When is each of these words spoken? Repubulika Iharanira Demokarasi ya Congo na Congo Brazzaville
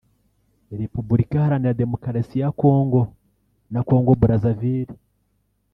Repubulika 0.79 1.33
Iharanira 1.37 1.79
Demokarasi 1.81 2.35
ya 2.41 2.49
Congo 2.61 3.01
na 3.71 3.79
Congo 3.89 4.11
Brazzaville 4.21 4.95